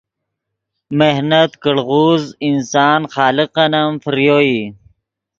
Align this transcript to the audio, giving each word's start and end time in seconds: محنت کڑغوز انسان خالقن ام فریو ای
محنت 0.99 1.51
کڑغوز 1.63 2.23
انسان 2.49 2.99
خالقن 3.13 3.73
ام 3.81 3.91
فریو 4.03 4.37
ای 4.45 4.57